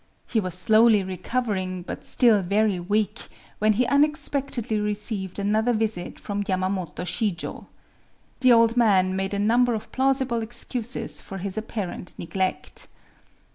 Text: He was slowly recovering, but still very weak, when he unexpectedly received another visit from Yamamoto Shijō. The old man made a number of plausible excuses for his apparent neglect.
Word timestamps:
He 0.27 0.39
was 0.39 0.55
slowly 0.57 1.03
recovering, 1.03 1.83
but 1.83 2.07
still 2.07 2.41
very 2.41 2.79
weak, 2.79 3.27
when 3.59 3.73
he 3.73 3.85
unexpectedly 3.85 4.79
received 4.79 5.37
another 5.37 5.73
visit 5.73 6.19
from 6.19 6.41
Yamamoto 6.43 7.03
Shijō. 7.03 7.67
The 8.39 8.51
old 8.51 8.75
man 8.75 9.15
made 9.15 9.35
a 9.35 9.37
number 9.37 9.75
of 9.75 9.91
plausible 9.91 10.41
excuses 10.41 11.21
for 11.21 11.37
his 11.37 11.55
apparent 11.55 12.17
neglect. 12.17 12.87